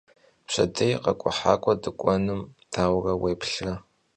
[0.45, 2.41] Pşedêy khek'uhak'ue dık'uenım
[2.73, 3.75] daure vuêplhıre?